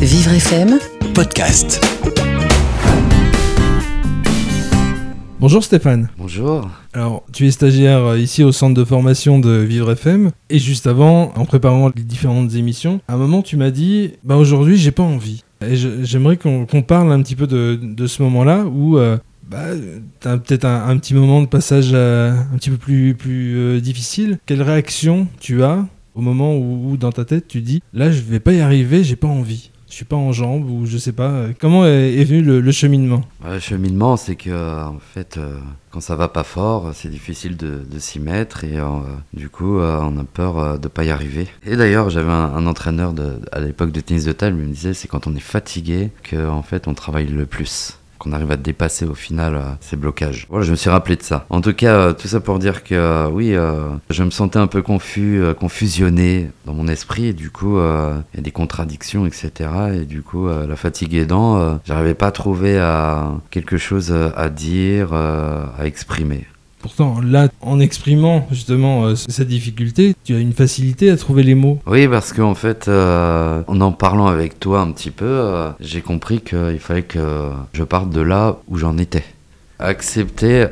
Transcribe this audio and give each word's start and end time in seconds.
Vivre 0.00 0.32
FM, 0.32 0.78
podcast. 1.14 1.80
Bonjour 5.40 5.64
Stéphane. 5.64 6.08
Bonjour. 6.18 6.68
Alors, 6.92 7.24
tu 7.32 7.46
es 7.46 7.50
stagiaire 7.50 8.04
euh, 8.04 8.18
ici 8.18 8.42
au 8.44 8.52
centre 8.52 8.74
de 8.74 8.84
formation 8.84 9.38
de 9.38 9.50
Vivre 9.52 9.92
FM. 9.92 10.30
Et 10.50 10.58
juste 10.58 10.86
avant, 10.86 11.32
en 11.34 11.44
préparant 11.44 11.90
les 11.94 12.02
différentes 12.02 12.54
émissions, 12.54 13.00
à 13.08 13.14
un 13.14 13.16
moment, 13.16 13.42
tu 13.42 13.56
m'as 13.56 13.70
dit 13.70 14.12
Bah 14.24 14.36
aujourd'hui, 14.36 14.76
j'ai 14.76 14.90
pas 14.90 15.02
envie. 15.02 15.42
Et 15.66 15.76
j'aimerais 15.76 16.36
qu'on 16.36 16.66
parle 16.86 17.12
un 17.12 17.22
petit 17.22 17.36
peu 17.36 17.46
de, 17.46 17.78
de 17.82 18.06
ce 18.06 18.22
moment-là 18.22 18.64
où. 18.64 18.98
euh, 18.98 19.18
bah, 19.50 19.64
t'as 20.20 20.36
peut-être 20.36 20.64
un, 20.64 20.88
un 20.88 20.96
petit 20.98 21.12
moment 21.12 21.40
de 21.42 21.46
passage 21.46 21.90
euh, 21.92 22.32
un 22.52 22.56
petit 22.56 22.70
peu 22.70 22.76
plus, 22.76 23.14
plus 23.14 23.56
euh, 23.56 23.80
difficile. 23.80 24.38
Quelle 24.46 24.62
réaction 24.62 25.26
tu 25.40 25.62
as 25.64 25.84
au 26.14 26.20
moment 26.20 26.54
où, 26.56 26.90
où 26.92 26.96
dans 26.96 27.10
ta 27.12 27.24
tête 27.24 27.46
tu 27.48 27.60
dis 27.60 27.82
là 27.92 28.10
je 28.12 28.20
vais 28.20 28.38
pas 28.40 28.52
y 28.52 28.60
arriver, 28.60 29.02
j'ai 29.04 29.16
pas 29.16 29.26
envie, 29.28 29.70
je 29.90 29.96
suis 29.96 30.04
pas 30.04 30.16
en 30.16 30.32
jambes 30.32 30.70
ou 30.70 30.86
je 30.86 30.96
sais 30.98 31.12
pas. 31.12 31.30
euh, 31.30 31.52
Comment 31.60 31.84
est, 31.84 32.24
venu 32.24 32.42
le, 32.42 32.72
cheminement? 32.72 33.22
Ouais, 33.44 33.54
Le 33.54 33.60
cheminement, 33.60 34.16
c'est 34.16 34.36
que 34.36 34.50
euh, 34.50 34.86
en 34.86 34.98
fait, 35.00 35.36
euh, 35.36 35.58
quand 35.90 36.00
ça 36.00 36.14
va 36.16 36.28
pas 36.28 36.44
fort, 36.44 36.92
c'est 36.94 37.10
difficile 37.10 37.56
de, 37.56 37.82
s'y 37.98 38.20
mettre 38.20 38.64
et 38.64 38.78
euh, 38.78 38.84
du 39.34 39.48
coup, 39.50 39.78
euh, 39.78 40.00
on 40.02 40.16
a 40.18 40.24
peur 40.24 40.58
euh, 40.58 40.78
de 40.78 40.88
pas 40.88 41.04
y 41.04 41.10
arriver. 41.10 41.48
Et 41.66 41.76
d'ailleurs, 41.76 42.08
j'avais 42.08 42.30
un, 42.30 42.66
entraîneur 42.66 43.12
à 43.52 43.60
l'époque 43.60 43.90
de 43.90 44.00
tennis 44.00 44.24
de 44.24 44.32
table, 44.32 44.56
il 44.60 44.68
me 44.68 44.72
disait 44.72 44.94
c'est 44.94 45.08
quand 45.08 45.26
on 45.26 45.34
est 45.34 45.40
fatigué 45.40 46.10
que 46.22 46.48
en 46.48 46.62
fait 46.62 46.86
on 46.86 46.94
travaille 46.94 47.26
le 47.26 47.46
plus. 47.46 47.98
Qu'on 48.20 48.32
arrive 48.32 48.52
à 48.52 48.56
dépasser 48.56 49.06
au 49.06 49.14
final 49.14 49.56
euh, 49.56 49.62
ces 49.80 49.96
blocages. 49.96 50.46
Voilà, 50.50 50.66
je 50.66 50.70
me 50.70 50.76
suis 50.76 50.90
rappelé 50.90 51.16
de 51.16 51.22
ça. 51.22 51.46
En 51.48 51.62
tout 51.62 51.72
cas, 51.72 51.94
euh, 51.94 52.12
tout 52.12 52.28
ça 52.28 52.38
pour 52.38 52.58
dire 52.58 52.84
que 52.84 52.94
euh, 52.94 53.28
oui, 53.30 53.56
je 54.10 54.22
me 54.22 54.30
sentais 54.30 54.58
un 54.58 54.66
peu 54.66 54.82
confus, 54.82 55.42
confusionné 55.58 56.50
dans 56.66 56.74
mon 56.74 56.86
esprit, 56.86 57.26
et 57.26 57.32
du 57.32 57.50
coup, 57.50 57.78
il 57.78 58.36
y 58.36 58.38
a 58.38 58.42
des 58.42 58.50
contradictions, 58.50 59.26
etc. 59.26 59.70
Et 59.94 60.04
du 60.04 60.22
coup, 60.22 60.48
la 60.48 60.76
fatigue 60.76 61.14
aidant, 61.14 61.80
j'arrivais 61.84 62.14
pas 62.14 62.28
à 62.28 62.32
trouver 62.32 62.78
euh, 62.78 63.22
quelque 63.50 63.78
chose 63.78 64.14
à 64.36 64.48
dire, 64.50 65.12
à 65.14 65.86
exprimer. 65.86 66.46
Pourtant, 66.80 67.20
là, 67.20 67.48
en 67.60 67.78
exprimant 67.78 68.46
justement 68.50 69.04
euh, 69.04 69.14
cette 69.14 69.48
difficulté, 69.48 70.14
tu 70.24 70.34
as 70.34 70.38
une 70.38 70.54
facilité 70.54 71.10
à 71.10 71.16
trouver 71.16 71.42
les 71.42 71.54
mots. 71.54 71.78
Oui, 71.86 72.08
parce 72.08 72.32
qu'en 72.32 72.54
fait, 72.54 72.88
euh, 72.88 73.62
en 73.66 73.80
en 73.82 73.92
parlant 73.92 74.26
avec 74.26 74.58
toi 74.58 74.80
un 74.80 74.90
petit 74.92 75.10
peu, 75.10 75.26
euh, 75.26 75.70
j'ai 75.80 76.00
compris 76.00 76.40
qu'il 76.40 76.78
fallait 76.78 77.02
que 77.02 77.50
je 77.74 77.82
parte 77.82 78.10
de 78.10 78.22
là 78.22 78.56
où 78.68 78.78
j'en 78.78 78.96
étais. 78.96 79.24
Accepter 79.78 80.66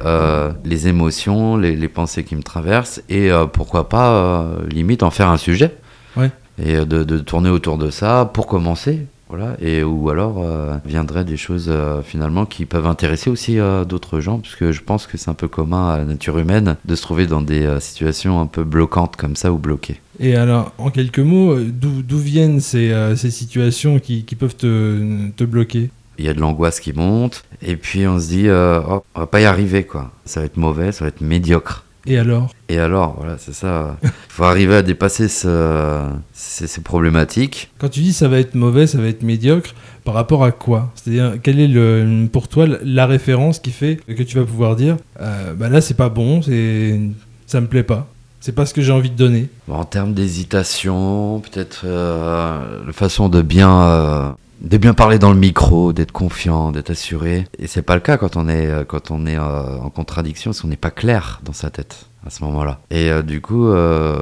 les 0.65 0.87
émotions, 0.87 1.57
les, 1.57 1.75
les 1.75 1.89
pensées 1.89 2.25
qui 2.25 2.37
me 2.37 2.43
traversent 2.43 3.01
et 3.09 3.31
pourquoi 3.55 3.89
pas, 3.89 4.47
limite, 4.71 5.03
en 5.03 5.11
faire 5.11 5.29
un 5.29 5.39
sujet. 5.39 5.75
Ouais. 6.15 6.31
Et 6.63 6.75
de, 6.75 7.05
de 7.05 7.19
tourner 7.19 7.49
autour 7.49 7.79
de 7.79 7.89
ça 7.91 8.31
pour 8.31 8.47
commencer. 8.47 9.07
Voilà. 9.29 9.57
Et 9.61 9.83
ou 9.83 10.11
alors 10.11 10.43
euh, 10.43 10.77
viendraient 10.85 11.25
des 11.25 11.37
choses 11.37 11.69
euh, 11.69 12.03
finalement 12.03 12.47
qui 12.47 12.65
peuvent 12.65 12.87
intéresser 12.87 13.31
aussi 13.31 13.59
euh, 13.59 13.85
d'autres 13.85 14.21
gens, 14.21 14.39
parce 14.39 14.57
que 14.57 14.73
je 14.73 14.83
pense 14.83 15.07
que 15.07 15.19
c'est 15.19 15.31
un 15.31 15.35
peu 15.35 15.49
commun 15.49 15.91
à 15.91 15.99
la 15.99 16.05
nature 16.05 16.39
humaine 16.39 16.77
de 16.85 16.95
se 16.95 17.03
trouver 17.03 17.27
dans 17.27 17.43
des 17.43 17.79
situations 17.81 18.41
un 18.41 18.47
peu 18.47 18.65
bloquantes 18.65 19.17
comme 19.17 19.37
ça 19.37 19.53
ou 19.53 19.59
bloquées. 19.59 20.01
Et 20.21 20.35
alors, 20.35 20.73
en 20.79 20.91
quelques 20.91 21.19
mots, 21.19 21.57
d'où 21.59 22.19
viennent 22.19 22.61
ces, 22.61 22.93
ces 23.17 23.31
situations 23.31 23.99
qui, 23.99 24.25
qui 24.25 24.35
peuvent 24.35 24.57
te, 24.57 25.29
te 25.37 25.45
bloquer? 25.45 25.91
Il 26.19 26.25
y 26.25 26.29
a 26.29 26.35
de 26.35 26.41
l'angoisse 26.41 26.81
qui 26.81 26.93
monte, 26.93 27.45
et 27.63 27.77
puis 27.77 28.09
on 28.09 28.19
se 28.19 28.27
dit, 28.27 28.49
euh, 28.49 28.81
oh, 28.89 29.05
on 29.15 29.21
va 29.21 29.27
pas 29.29 29.41
y 29.41 29.45
arriver, 29.45 29.85
quoi. 29.85 30.11
Ça 30.25 30.41
va 30.41 30.47
être 30.47 30.57
mauvais, 30.57 30.91
ça 30.91 31.05
va 31.05 31.09
être 31.11 31.21
médiocre. 31.21 31.85
Et 32.09 32.19
alors? 32.19 32.53
Et 32.69 32.79
alors, 32.79 33.15
voilà, 33.19 33.37
c'est 33.39 33.53
ça. 33.55 33.97
Il 34.03 34.11
faut 34.29 34.45
arriver 34.45 34.77
à 34.77 34.83
dépasser 34.83 35.29
ce- 35.29 36.05
ces, 36.33 36.67
ces 36.67 36.81
problématiques. 36.81 37.71
Quand 37.79 37.89
tu 37.89 38.01
dis 38.01 38.13
ça 38.13 38.29
va 38.29 38.39
être 38.39 38.55
mauvais, 38.55 38.87
ça 38.87 38.99
va 38.99 39.07
être 39.09 39.23
médiocre, 39.23 39.75
par 40.05 40.15
rapport 40.15 40.43
à 40.45 40.51
quoi? 40.53 40.91
C'est-à-dire, 40.95 41.35
quelle 41.43 41.61
est 41.61 41.69
le, 41.69 42.27
pour 42.33 42.49
toi 42.49 42.67
la 42.83 43.07
référence 43.07 43.59
qui 43.59 43.71
fait 43.71 43.97
que 44.07 44.23
tu 44.23 44.37
vas 44.39 44.45
pouvoir 44.45 44.75
dire 44.75 44.97
euh, 45.21 45.53
bah 45.55 45.69
là 45.69 45.81
c'est 45.83 45.95
pas 45.95 46.09
bon, 46.09 46.41
c'est 46.43 46.99
ça 47.47 47.61
me 47.61 47.67
plaît 47.67 47.83
pas, 47.83 48.07
c'est 48.41 48.55
pas 48.55 48.65
ce 48.67 48.73
que 48.73 48.81
j'ai 48.81 48.93
envie 48.93 49.11
de 49.11 49.17
donner. 49.17 49.49
En 49.71 49.85
termes 49.85 50.15
d'hésitation, 50.15 51.41
peut-être 51.41 51.83
euh, 51.85 52.87
la 52.87 52.93
façon 52.93 53.29
de 53.29 53.43
bien, 53.43 53.83
euh, 53.83 54.29
de 54.63 54.77
bien 54.79 54.95
parler 54.95 55.19
dans 55.19 55.33
le 55.33 55.39
micro, 55.39 55.93
d'être 55.93 56.13
confiant, 56.13 56.73
d'être 56.73 56.91
assuré. 56.91 57.47
Et 57.59 57.67
c'est 57.67 57.83
pas 57.83 57.95
le 57.95 58.01
cas 58.01 58.17
quand 58.17 58.37
on 58.37 58.49
est, 58.49 58.67
euh, 58.67 58.85
quand 58.85 59.11
on 59.11 59.27
est 59.27 59.39
en 59.39 59.91
contradiction, 59.91 60.51
parce 60.51 60.61
qu'on 60.63 60.69
n'est 60.69 60.77
pas 60.77 60.91
clair 60.91 61.41
dans 61.45 61.53
sa 61.53 61.71
tête 61.71 62.07
à 62.27 62.31
ce 62.31 62.43
moment-là. 62.45 62.81
Et 62.91 63.11
euh, 63.11 63.23
du 63.23 63.41
coup, 63.41 63.69
euh, 63.69 64.19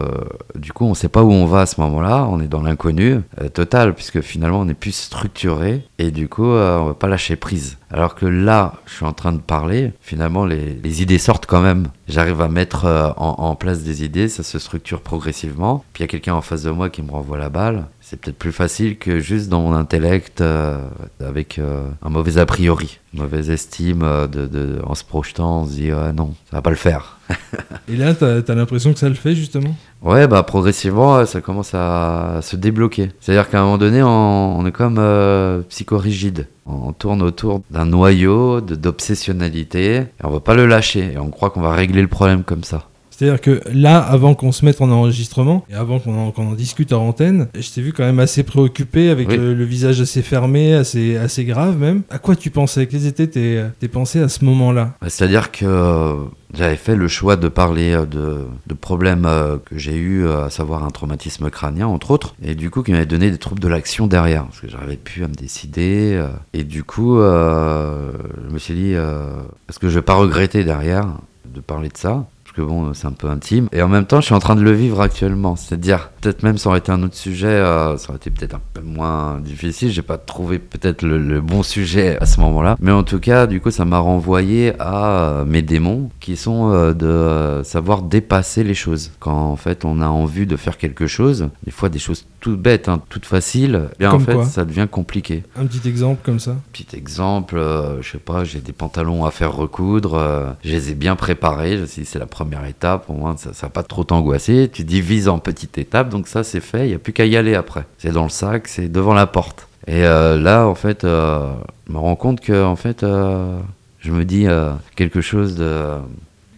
du 0.55 0.73
coup, 0.73 0.84
on 0.84 0.95
sait 0.95 1.09
pas 1.09 1.23
où 1.23 1.31
on 1.31 1.47
va 1.47 1.61
à 1.61 1.67
ce 1.67 1.81
moment-là. 1.81 2.27
On 2.31 2.41
est 2.41 2.49
dans 2.49 2.62
l'inconnu 2.62 3.21
euh, 3.41 3.49
total, 3.49 3.95
puisque 3.95 4.21
finalement, 4.21 4.61
on 4.61 4.69
est 4.69 4.75
plus 4.75 4.95
structuré. 4.95 5.84
Et 5.99 6.11
du 6.11 6.29
coup, 6.29 6.51
euh, 6.51 6.79
on 6.79 6.87
va 6.87 6.95
pas 6.95 7.09
lâcher 7.09 7.37
prise. 7.37 7.79
Alors 7.91 8.15
que 8.15 8.27
là, 8.27 8.75
je 8.87 8.95
suis 8.95 9.05
en 9.05 9.12
train 9.12 9.33
de 9.33 9.39
parler, 9.39 9.93
finalement, 10.01 10.45
les, 10.45 11.03
idées 11.03 11.19
sortent 11.19 11.47
quand 11.47 11.61
même. 11.61 11.89
J'arrive 12.09 12.41
à 12.41 12.49
mettre 12.49 12.87
en, 13.17 13.34
en 13.39 13.55
place 13.55 13.83
des 13.83 14.03
idées, 14.03 14.28
ça 14.28 14.43
se 14.43 14.59
structure 14.59 15.03
progressivement. 15.03 15.84
Puis 15.93 16.03
il 16.03 16.05
y 16.05 16.09
a 16.09 16.09
quelqu'un 16.09 16.34
en 16.34 16.41
face 16.41 16.63
de 16.63 16.71
moi 16.71 16.91
qui 16.91 17.03
me 17.03 17.11
renvoie 17.11 17.39
la 17.39 17.49
balle. 17.49 17.87
C'est 18.09 18.21
peut-être 18.21 18.39
plus 18.39 18.53
facile 18.53 18.99
que 18.99 19.19
juste 19.19 19.49
dans 19.49 19.62
mon 19.62 19.72
intellect 19.72 20.41
euh, 20.41 20.78
avec 21.19 21.59
euh, 21.59 21.89
un 22.05 22.09
mauvais 22.09 22.39
a 22.39 22.47
priori, 22.47 23.00
une 23.12 23.22
mauvaise 23.22 23.50
estime 23.50 24.05
euh, 24.05 24.28
de, 24.28 24.47
de- 24.47 24.78
en 24.84 24.94
se 24.94 25.03
projetant, 25.03 25.62
on 25.62 25.67
se 25.67 25.72
dit 25.72 25.91
ah 25.91 26.12
non, 26.12 26.34
ça 26.49 26.59
va 26.59 26.62
pas 26.62 26.71
le 26.71 26.77
faire. 26.77 27.19
Et 27.89 27.97
là, 27.97 28.15
t'as 28.15 28.43
as, 28.47 28.55
l'impression 28.55 28.93
que 28.93 29.00
ça 29.00 29.09
le 29.09 29.16
fait 29.16 29.34
justement? 29.34 29.75
Ouais, 30.03 30.28
bah 30.28 30.45
progressivement, 30.45 31.27
ça 31.27 31.41
commence 31.41 31.75
à 31.75 32.39
se 32.43 32.55
débloquer. 32.55 33.11
C'est-à-dire 33.21 33.50
qu'à 33.50 33.59
un 33.59 33.65
moment 33.65 33.78
donné, 33.78 34.05
on, 34.05 34.56
on 34.56 34.65
est 34.66 34.71
comme 34.71 35.65
psychorigide. 35.69 36.47
On 36.65 36.93
tourne 36.93 37.22
autour 37.22 37.62
d'un 37.72 37.87
noyau 37.87 38.61
d'obsessionnalité 38.61 39.97
et 39.97 40.06
on 40.22 40.31
va 40.31 40.39
pas 40.39 40.55
le 40.55 40.66
lâcher. 40.66 41.15
Et 41.15 41.19
on 41.19 41.31
croit 41.31 41.50
qu'on 41.50 41.61
va 41.61 41.72
régler 41.75 42.03
le 42.03 42.09
problème 42.09 42.45
comme 42.45 42.62
ça. 42.62 42.89
C'est-à-dire 43.16 43.41
que 43.41 43.62
là, 43.72 43.99
avant 43.99 44.34
qu'on 44.34 44.53
se 44.53 44.62
mette 44.65 44.81
en 44.82 44.91
enregistrement 44.91 45.65
et 45.71 45.75
avant 45.75 45.99
qu'on 46.00 46.32
en, 46.37 46.53
discute 46.53 46.93
en 46.93 47.09
antenne, 47.09 47.49
je 47.59 47.71
t'ai 47.71 47.81
vu 47.81 47.93
quand 47.94 48.04
même 48.04 48.19
assez 48.19 48.43
préoccupé 48.43 49.09
avec 49.09 49.28
Oui. 49.28 49.37
le, 49.38 49.54
le 49.54 49.65
visage 49.65 50.00
assez 50.03 50.21
fermé, 50.21 50.75
assez, 50.75 51.16
assez 51.16 51.44
grave 51.47 51.78
même. 51.78 52.03
À 52.10 52.19
quoi 52.19 52.37
tu 52.37 52.50
pensais? 52.50 52.87
Quelles 52.87 53.06
étaient 53.06 53.27
tes, 53.27 53.65
tes 53.81 53.88
pensées 53.88 54.21
à 54.21 54.28
ce 54.28 54.44
moment-là? 54.44 54.94
Bah, 55.00 55.09
C'est-à-dire 55.09 55.50
que 55.50 55.65
euh, 55.65 56.15
j'avais 56.53 56.77
fait 56.77 56.94
le 56.94 57.09
choix 57.09 57.37
de 57.37 57.49
parler 57.49 57.93
euh, 57.94 58.04
de, 58.04 58.44
de 58.66 58.75
problèmes 58.75 59.25
euh, 59.25 59.56
que 59.65 59.78
j'ai 59.78 59.97
eu, 59.97 60.25
euh, 60.27 60.44
à 60.44 60.50
savoir 60.50 60.84
un 60.84 60.91
traumatisme 60.91 61.48
crânien 61.48 61.87
entre 61.87 62.10
autres, 62.10 62.34
et 62.43 62.54
du 62.54 62.69
coup 62.69 62.83
qui 62.83 62.93
m'avait 62.93 63.06
donné 63.06 63.31
des 63.31 63.38
troubles 63.38 63.60
de 63.62 63.69
l'action 63.69 64.06
derrière, 64.06 64.44
parce 64.44 64.60
que 64.60 64.69
j'arrivais 64.69 64.97
plus 64.97 65.25
à 65.25 65.28
me 65.28 65.34
décider, 65.34 66.12
euh, 66.15 66.28
et 66.53 66.65
du 66.65 66.84
coup 66.84 67.19
euh, 67.19 68.12
je 68.47 68.53
me 68.53 68.59
suis 68.59 68.75
dit, 68.75 68.93
euh, 68.94 69.41
est-ce 69.71 69.78
que 69.78 69.88
je 69.88 69.94
vais 69.94 70.03
pas 70.03 70.15
regretter 70.15 70.65
derrière 70.65 71.06
de 71.47 71.60
parler 71.60 71.88
de 71.88 71.97
ça 71.97 72.27
que 72.56 72.62
bon, 72.62 72.94
c'est 72.94 73.06
un 73.06 73.12
peu 73.12 73.28
intime. 73.28 73.69
Et 73.72 73.83
en 73.83 73.89
même 73.89 74.06
temps, 74.06 74.21
je 74.21 74.27
suis 74.27 74.34
en 74.34 74.39
train 74.39 74.56
de 74.56 74.62
le 74.62 74.72
vivre 74.72 75.00
actuellement. 75.00 75.56
C'est-à-dire, 75.56 76.11
peut-être 76.21 76.43
même 76.43 76.59
ça 76.59 76.71
aurait 76.71 76.78
été 76.78 76.91
un 76.91 77.03
autre 77.03 77.15
sujet, 77.15 77.49
euh, 77.49 77.97
ça 77.99 78.09
aurait 78.09 78.17
été 78.17 78.31
peut-être 78.31 78.55
un 78.55 78.61
peu 78.72 78.81
moins 78.81 79.39
difficile. 79.41 79.91
J'ai 79.91 80.03
pas 80.03 80.19
trouvé 80.19 80.59
peut-être 80.59 81.03
le, 81.03 81.19
le 81.19 81.41
bon 81.41 81.62
sujet 81.62 82.19
à 82.21 82.27
ce 82.27 82.41
moment-là. 82.41 82.77
Mais 82.81 82.93
en 82.93 83.03
tout 83.03 83.21
cas, 83.21 83.47
du 83.47 83.61
coup, 83.61 83.71
ça 83.71 83.84
m'a 83.84 83.99
renvoyé 83.99 84.72
à 84.78 85.21
euh, 85.21 85.45
mes 85.45 85.62
démons, 85.62 86.11
qui 86.21 86.37
sont 86.37 86.72
euh, 86.72 86.95
de 86.95 87.06
euh, 87.06 87.62
savoir 87.65 88.03
dépasser 88.03 88.65
les 88.65 88.75
choses. 88.75 89.12
Quand 89.21 89.50
en 89.50 89.56
fait, 89.56 89.84
on 89.84 90.00
a 90.00 90.09
envie 90.09 90.47
de 90.47 90.56
faire 90.56 90.78
quelque 90.78 91.06
chose, 91.06 91.49
des 91.65 91.71
fois 91.71 91.89
des 91.89 91.99
choses 91.99 92.25
toutes 92.47 92.62
bêtes, 92.62 92.89
hein, 92.89 93.03
toutes 93.09 93.27
faciles, 93.27 93.89
bien 93.99 94.12
en 94.12 94.21
fait, 94.21 94.34
quoi 94.34 94.45
ça 94.45 94.65
devient 94.65 94.87
compliqué. 94.89 95.43
Un 95.56 95.66
petit 95.66 95.89
exemple 95.89 96.21
comme 96.25 96.39
ça 96.39 96.55
Petit 96.72 96.95
exemple, 96.95 97.56
euh, 97.56 98.00
je 98.03 98.12
sais 98.12 98.19
pas, 98.19 98.45
j'ai 98.45 98.61
des 98.61 98.72
pantalons 98.72 99.25
à 99.25 99.33
faire 99.33 99.53
recoudre, 99.53 100.15
euh, 100.15 100.50
je 100.62 100.71
les 100.71 100.91
ai 100.91 100.95
bien 100.95 101.16
préparés, 101.16 101.77
je 101.77 101.83
dit 101.83 102.05
c'est 102.05 102.21
la 102.21 102.27
première 102.27 102.46
étape, 102.67 103.09
au 103.09 103.15
moins 103.15 103.37
ça, 103.37 103.51
va 103.62 103.69
pas 103.69 103.83
trop 103.83 104.05
t'angoisser, 104.05 104.71
tu 104.73 104.84
divises 104.84 105.29
en 105.29 105.39
petites 105.39 105.79
étapes, 105.79 106.09
donc 106.09 106.29
ça 106.29 106.45
c'est 106.45 106.61
fait, 106.61 106.89
il 106.89 106.93
y 106.93 106.95
a 106.95 106.99
plus 106.99 107.12
qu'à 107.12 107.27
y 107.27 107.37
aller 107.37 107.55
après. 107.55 107.84
C'est 107.99 108.12
dans 108.12 108.25
le 108.25 108.29
sac, 108.31 108.69
c'est 108.69 108.89
devant 108.89 109.15
la 109.15 109.27
porte. 109.27 109.69
Et 109.87 110.05
euh, 110.05 110.39
là 110.39 110.66
en 110.66 110.75
fait, 110.75 111.04
euh, 111.04 111.53
je 111.87 111.93
me 111.93 111.98
rends 111.98 112.16
compte 112.16 112.41
que 112.41 112.65
en 112.65 112.77
fait, 112.77 113.03
euh, 113.03 113.59
je 114.01 114.13
me 114.13 114.25
dis 114.25 114.47
quelque 114.95 115.21
chose 115.21 115.57
de 115.57 115.98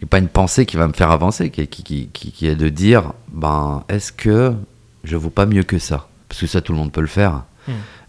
et 0.01 0.05
pas 0.05 0.19
une 0.19 0.29
pensée 0.29 0.65
qui 0.65 0.77
va 0.77 0.87
me 0.87 0.93
faire 0.93 1.11
avancer, 1.11 1.49
qui, 1.49 2.09
est 2.41 2.55
de 2.55 2.69
dire, 2.69 3.13
ben, 3.33 3.83
est-ce 3.89 4.13
que 4.13 4.53
je 5.03 5.17
vaux 5.17 5.29
pas 5.29 5.45
mieux 5.45 5.63
que 5.63 5.77
ça? 5.77 6.07
Parce 6.29 6.39
que 6.39 6.47
ça, 6.47 6.61
tout 6.61 6.71
le 6.71 6.77
monde 6.77 6.91
peut 6.91 7.01
le 7.01 7.07
faire. 7.07 7.43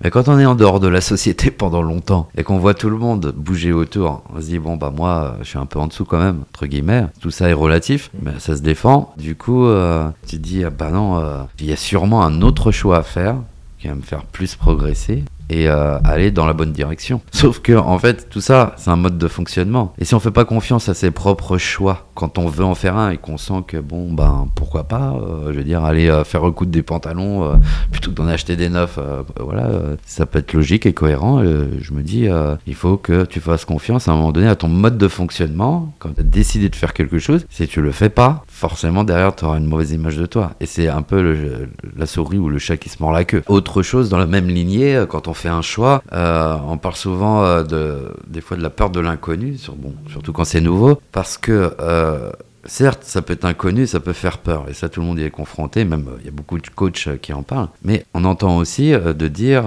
Mais 0.03 0.11
quand 0.11 0.29
on 0.29 0.39
est 0.39 0.47
en 0.47 0.55
dehors 0.55 0.81
de 0.81 0.89
la 0.89 1.01
société 1.01 1.51
pendant 1.51 1.83
longtemps 1.83 2.29
et 2.37 2.43
qu'on 2.43 2.59
voit 2.59 2.75
tout 2.75 2.91
le 2.91 2.97
monde 2.97 3.33
bouger 3.37 3.73
autour, 3.73 4.23
on 4.35 4.41
se 4.41 4.47
dit, 4.47 4.59
bon, 4.59 4.77
bah 4.77 4.93
moi, 4.95 5.37
je 5.41 5.49
suis 5.49 5.59
un 5.59 5.67
peu 5.67 5.79
en 5.79 5.87
dessous 5.87 6.05
quand 6.05 6.19
même, 6.19 6.43
entre 6.51 6.67
guillemets. 6.67 7.07
Tout 7.21 7.31
ça 7.31 7.49
est 7.49 7.55
relatif, 7.55 8.11
mais 8.23 8.39
ça 8.39 8.57
se 8.57 8.63
défend. 8.63 9.13
Du 9.17 9.35
coup, 9.35 9.67
euh, 9.67 10.09
tu 10.27 10.37
te 10.37 10.43
dis, 10.43 10.65
ah 10.65 10.71
bah 10.71 10.91
non, 10.91 11.19
euh, 11.19 11.43
il 11.59 11.67
y 11.67 11.73
a 11.73 11.77
sûrement 11.77 12.23
un 12.23 12.43
autre 12.43 12.73
choix 12.73 12.99
à 12.99 13.03
faire 13.03 13.37
qui 13.79 13.89
va 13.89 13.95
me 13.95 14.03
faire 14.03 14.25
plus 14.25 14.57
progresser. 14.57 15.25
Et 15.51 15.69
euh, 15.69 15.99
aller 16.05 16.31
dans 16.31 16.47
la 16.47 16.53
bonne 16.53 16.73
direction. 16.73 17.21
Sauf 17.33 17.59
que 17.59 17.77
en 17.77 17.99
fait, 17.99 18.31
tout 18.31 18.41
ça, 18.41 18.75
c'est 18.79 18.91
un 18.91 18.97
mode 18.97 19.19
de 19.19 19.29
fonctionnement. 19.29 19.93
Et 19.99 20.05
si 20.05 20.15
on 20.15 20.21
fait 20.21 20.31
pas 20.31 20.45
confiance 20.45 20.89
à 20.89 20.95
ses 20.95 21.11
propres 21.11 21.59
choix 21.59 22.07
quand 22.15 22.39
on 22.39 22.47
veut 22.47 22.65
en 22.65 22.75
faire 22.75 22.97
un 22.97 23.11
et 23.11 23.17
qu'on 23.17 23.37
sent 23.37 23.65
que 23.67 23.79
bon, 23.79 24.13
ben 24.13 24.47
pourquoi 24.55 24.85
pas, 24.85 25.15
euh, 25.15 25.53
je 25.53 25.59
veux 25.59 25.65
dire, 25.65 25.85
aller 25.85 26.09
euh, 26.09 26.23
faire 26.23 26.43
recoudre 26.43 26.71
des 26.71 26.83
pantalons 26.83 27.61
plutôt 27.91 28.13
que 28.13 28.17
d'en 28.17 28.29
acheter 28.29 28.55
des 28.55 28.69
neufs, 28.69 28.99
voilà, 29.41 29.69
ça 30.07 30.27
peut 30.27 30.39
être 30.39 30.53
logique 30.53 30.87
et 30.87 30.93
cohérent. 30.93 31.43
je 31.43 31.93
me 31.93 32.03
dis, 32.03 32.29
il 32.67 32.75
faut 32.75 32.97
que 32.97 33.25
tu 33.25 33.41
fasses 33.41 33.65
confiance 33.65 34.07
à 34.07 34.13
un 34.13 34.15
moment 34.15 34.31
donné 34.31 34.47
à 34.47 34.55
ton 34.55 34.69
mode 34.69 34.99
de 34.99 35.09
fonctionnement 35.09 35.93
quand 35.99 36.15
tu 36.15 36.21
as 36.21 36.25
décidé 36.25 36.69
de 36.69 36.77
faire 36.77 36.93
quelque 36.93 37.19
chose. 37.19 37.47
Si 37.51 37.67
tu 37.67 37.81
le 37.81 37.91
fais 37.91 38.09
pas, 38.09 38.45
forcément 38.47 39.03
derrière 39.03 39.35
tu 39.35 39.45
auras 39.45 39.59
une 39.59 39.67
mauvaise 39.67 39.91
image 39.93 40.17
de 40.17 40.27
toi. 40.27 40.53
Et 40.61 40.67
c'est 40.67 40.89
un 40.89 41.03
peu 41.03 41.69
la 41.97 42.07
souris 42.07 42.39
ou 42.39 42.49
le 42.49 42.59
chat 42.59 42.77
qui 42.77 42.89
se 42.89 42.97
mord 43.01 43.13
la 43.13 43.25
queue. 43.25 43.43
Autre 43.49 43.83
chose 43.83 44.09
dans 44.09 44.19
la 44.19 44.27
même 44.27 44.49
lignée, 44.49 45.05
quand 45.09 45.27
on 45.27 45.35
un 45.49 45.63
choix, 45.63 46.03
euh, 46.13 46.57
on 46.67 46.79
parle 46.79 46.97
souvent 46.97 47.45
euh, 47.45 47.63
de, 47.63 48.13
des 48.27 48.41
fois 48.41 48.57
de 48.57 48.63
la 48.63 48.71
peur 48.71 48.91
de 48.91 49.01
l'inconnu, 49.01 49.57
sur, 49.57 49.75
bon, 49.75 49.95
surtout 50.11 50.33
quand 50.33 50.45
c'est 50.45 50.61
nouveau, 50.61 51.01
parce 51.13 51.39
que 51.39 51.75
euh, 51.81 52.31
certes, 52.65 53.03
ça 53.05 53.23
peut 53.23 53.33
être 53.33 53.45
inconnu, 53.45 53.87
ça 53.87 54.01
peut 54.01 54.13
faire 54.13 54.39
peur, 54.39 54.67
et 54.69 54.75
ça 54.75 54.89
tout 54.89 55.01
le 55.01 55.07
monde 55.07 55.19
y 55.19 55.25
est 55.25 55.31
confronté, 55.31 55.85
même 55.85 56.07
il 56.21 56.27
y 56.27 56.29
a 56.29 56.33
beaucoup 56.33 56.59
de 56.59 56.69
coachs 56.69 57.09
qui 57.21 57.33
en 57.33 57.43
parlent, 57.43 57.69
mais 57.85 58.05
on 58.15 58.25
entend 58.25 58.59
aussi 58.59 58.91
de 58.93 59.29
dire, 59.29 59.65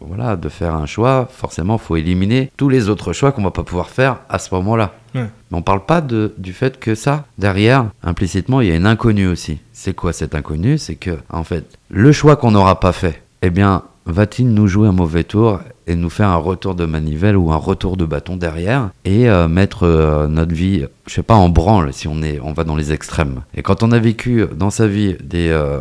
voilà, 0.00 0.36
de 0.36 0.48
faire 0.48 0.74
un 0.74 0.86
choix, 0.86 1.28
forcément, 1.30 1.76
il 1.76 1.86
faut 1.86 1.96
éliminer 1.96 2.50
tous 2.56 2.68
les 2.68 2.88
autres 2.88 3.12
choix 3.12 3.32
qu'on 3.32 3.42
va 3.42 3.50
pas 3.50 3.64
pouvoir 3.64 3.88
faire 3.88 4.18
à 4.28 4.38
ce 4.38 4.54
moment-là. 4.54 4.94
Mais 5.14 5.28
on 5.52 5.62
parle 5.62 5.84
pas 5.84 6.00
de, 6.00 6.34
du 6.38 6.52
fait 6.54 6.80
que 6.80 6.94
ça, 6.94 7.26
derrière, 7.36 7.86
implicitement, 8.02 8.60
il 8.60 8.68
y 8.68 8.72
a 8.72 8.76
une 8.76 8.86
inconnue 8.86 9.28
aussi. 9.28 9.58
C'est 9.72 9.94
quoi 9.94 10.12
cette 10.12 10.34
inconnue 10.34 10.78
C'est 10.78 10.94
que, 10.94 11.18
en 11.28 11.44
fait, 11.44 11.66
le 11.90 12.12
choix 12.12 12.36
qu'on 12.36 12.52
n'aura 12.52 12.80
pas 12.80 12.92
fait, 12.92 13.22
eh 13.42 13.50
bien, 13.50 13.82
va-t-il 14.06 14.52
nous 14.52 14.66
jouer 14.66 14.88
un 14.88 14.92
mauvais 14.92 15.24
tour 15.24 15.60
et 15.86 15.94
nous 15.94 16.10
faire 16.10 16.28
un 16.28 16.36
retour 16.36 16.74
de 16.74 16.84
manivelle 16.84 17.36
ou 17.36 17.52
un 17.52 17.56
retour 17.56 17.96
de 17.96 18.04
bâton 18.04 18.36
derrière 18.36 18.90
et 19.04 19.28
euh, 19.28 19.48
mettre 19.48 19.84
euh, 19.84 20.28
notre 20.28 20.54
vie, 20.54 20.84
je 21.06 21.14
sais 21.14 21.22
pas, 21.22 21.34
en 21.34 21.48
branle 21.48 21.92
si 21.92 22.08
on 22.08 22.22
est, 22.22 22.40
on 22.40 22.52
va 22.52 22.64
dans 22.64 22.76
les 22.76 22.92
extrêmes. 22.92 23.42
Et 23.54 23.62
quand 23.62 23.82
on 23.82 23.92
a 23.92 23.98
vécu 23.98 24.46
dans 24.56 24.70
sa 24.70 24.86
vie 24.86 25.16
des, 25.22 25.48
euh, 25.50 25.80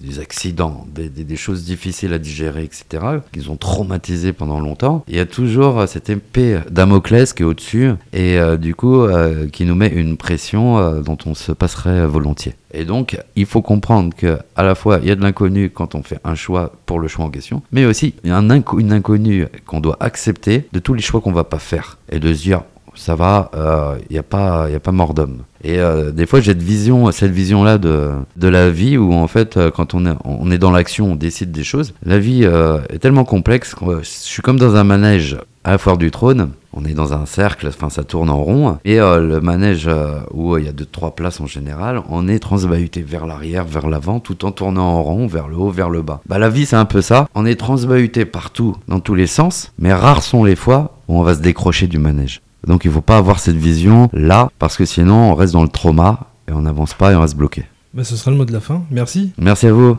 des, 0.00 0.20
accidents, 0.20 0.86
des, 0.94 1.08
des, 1.08 1.36
choses 1.36 1.64
difficiles 1.64 2.12
à 2.12 2.18
digérer, 2.18 2.64
etc., 2.64 3.04
qui 3.32 3.48
ont 3.48 3.56
traumatisé 3.56 4.32
pendant 4.32 4.60
longtemps, 4.60 5.04
il 5.08 5.16
y 5.16 5.20
a 5.20 5.26
toujours 5.26 5.86
cette 5.86 6.10
épée 6.10 6.58
Damoclès 6.70 7.32
qui 7.32 7.42
est 7.42 7.46
au-dessus 7.46 7.92
et 8.12 8.38
du 8.58 8.74
coup 8.74 9.06
qui 9.52 9.64
nous 9.64 9.74
met 9.74 9.88
une 9.88 10.16
pression 10.16 11.00
dont 11.00 11.18
on 11.26 11.34
se 11.34 11.52
passerait 11.52 12.06
volontiers. 12.06 12.54
Et 12.72 12.84
donc, 12.84 13.18
il 13.36 13.46
faut 13.46 13.62
comprendre 13.62 14.14
que 14.14 14.38
à 14.56 14.62
la 14.62 14.74
fois 14.74 14.98
il 15.02 15.08
y 15.08 15.10
a 15.10 15.14
de 15.14 15.22
l'inconnu 15.22 15.70
quand 15.70 15.94
on 15.94 16.02
fait 16.02 16.18
un 16.24 16.34
choix 16.34 16.72
pour 16.86 17.00
le 17.00 17.08
choix 17.08 17.24
en 17.24 17.30
question, 17.30 17.62
mais 17.72 17.84
aussi 17.84 18.14
il 18.24 18.30
y 18.30 18.32
a 18.32 18.36
un 18.36 18.48
une 18.50 18.92
inconnue 18.92 19.27
qu'on 19.66 19.80
doit 19.80 19.96
accepter 20.00 20.68
de 20.72 20.78
tous 20.78 20.94
les 20.94 21.02
choix 21.02 21.20
qu'on 21.20 21.32
va 21.32 21.44
pas 21.44 21.58
faire 21.58 21.98
et 22.10 22.18
de 22.18 22.32
se 22.32 22.42
dire 22.42 22.62
ça 22.98 23.14
va, 23.14 23.50
il 23.54 23.58
euh, 23.60 23.94
n'y 24.10 24.18
a 24.18 24.22
pas, 24.22 24.66
il 24.68 24.74
a 24.74 24.80
pas 24.80 24.92
mort 24.92 25.14
d'homme. 25.14 25.38
Et 25.62 25.78
euh, 25.78 26.10
des 26.10 26.26
fois, 26.26 26.40
j'ai 26.40 26.50
cette 26.50 26.62
vision, 26.62 27.10
cette 27.12 27.30
vision-là 27.30 27.78
de, 27.78 28.10
de 28.36 28.48
la 28.48 28.70
vie 28.70 28.96
où 28.98 29.12
en 29.12 29.28
fait, 29.28 29.56
euh, 29.56 29.70
quand 29.70 29.94
on 29.94 30.04
est, 30.04 30.14
on 30.24 30.50
est 30.50 30.58
dans 30.58 30.72
l'action, 30.72 31.12
on 31.12 31.14
décide 31.14 31.52
des 31.52 31.62
choses. 31.62 31.94
La 32.04 32.18
vie 32.18 32.42
est 32.42 32.98
tellement 32.98 33.24
complexe 33.24 33.74
que 33.74 34.00
je 34.02 34.08
suis 34.08 34.42
comme 34.42 34.58
dans 34.58 34.74
un 34.74 34.84
manège 34.84 35.38
à 35.64 35.72
la 35.72 35.78
foire 35.78 35.96
du 35.96 36.10
trône. 36.10 36.50
On 36.80 36.84
est 36.84 36.94
dans 36.94 37.12
un 37.12 37.26
cercle, 37.26 37.66
enfin 37.66 37.90
ça 37.90 38.04
tourne 38.04 38.30
en 38.30 38.36
rond. 38.36 38.78
Et 38.84 38.98
le 38.98 39.40
manège 39.40 39.90
où 40.32 40.56
il 40.56 40.64
y 40.64 40.68
a 40.68 40.72
deux 40.72 40.84
trois 40.84 41.16
places 41.16 41.40
en 41.40 41.46
général, 41.46 42.02
on 42.08 42.28
est 42.28 42.38
transbahuté 42.38 43.02
vers 43.02 43.26
l'arrière, 43.26 43.64
vers 43.64 43.88
l'avant, 43.88 44.20
tout 44.20 44.44
en 44.44 44.52
tournant 44.52 44.86
en 44.86 45.02
rond, 45.02 45.26
vers 45.26 45.48
le 45.48 45.56
haut, 45.56 45.70
vers 45.70 45.90
le 45.90 46.02
bas. 46.02 46.20
Bah 46.28 46.38
la 46.38 46.48
vie 46.48 46.66
c'est 46.66 46.76
un 46.76 46.84
peu 46.84 47.02
ça. 47.02 47.26
On 47.34 47.44
est 47.46 47.56
transbahuté 47.56 48.24
partout, 48.24 48.76
dans 48.86 49.00
tous 49.00 49.16
les 49.16 49.26
sens, 49.26 49.72
mais 49.80 49.92
rares 49.92 50.22
sont 50.22 50.44
les 50.44 50.54
fois 50.54 50.98
où 51.08 51.18
on 51.18 51.24
va 51.24 51.34
se 51.34 51.40
décrocher 51.40 51.88
du 51.88 51.98
manège. 51.98 52.42
Donc 52.66 52.84
il 52.84 52.88
ne 52.88 52.92
faut 52.92 53.00
pas 53.00 53.18
avoir 53.18 53.40
cette 53.40 53.56
vision 53.56 54.08
là, 54.12 54.48
parce 54.60 54.76
que 54.76 54.84
sinon 54.84 55.32
on 55.32 55.34
reste 55.34 55.54
dans 55.54 55.64
le 55.64 55.68
trauma 55.68 56.28
et 56.46 56.52
on 56.52 56.62
n'avance 56.62 56.94
pas 56.94 57.10
et 57.10 57.16
on 57.16 57.20
reste 57.20 57.36
bloqué. 57.36 57.64
Bah, 57.92 58.04
ce 58.04 58.14
sera 58.16 58.30
le 58.30 58.36
mot 58.36 58.44
de 58.44 58.52
la 58.52 58.60
fin. 58.60 58.82
Merci. 58.92 59.32
Merci 59.36 59.66
à 59.66 59.72
vous. 59.72 59.96